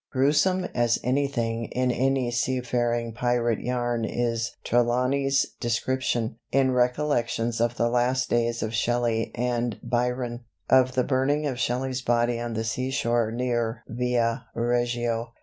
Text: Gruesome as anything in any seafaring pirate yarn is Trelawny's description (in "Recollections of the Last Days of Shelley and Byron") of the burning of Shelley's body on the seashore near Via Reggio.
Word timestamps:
Gruesome 0.11 0.63
as 0.73 0.97
anything 1.03 1.65
in 1.73 1.91
any 1.91 2.31
seafaring 2.31 3.13
pirate 3.13 3.59
yarn 3.59 4.03
is 4.03 4.55
Trelawny's 4.63 5.53
description 5.59 6.39
(in 6.51 6.71
"Recollections 6.71 7.61
of 7.61 7.77
the 7.77 7.87
Last 7.87 8.27
Days 8.27 8.63
of 8.63 8.73
Shelley 8.73 9.29
and 9.35 9.79
Byron") 9.83 10.43
of 10.67 10.95
the 10.95 11.03
burning 11.03 11.45
of 11.45 11.59
Shelley's 11.59 12.01
body 12.01 12.39
on 12.39 12.53
the 12.53 12.63
seashore 12.63 13.31
near 13.31 13.83
Via 13.87 14.47
Reggio. 14.55 15.33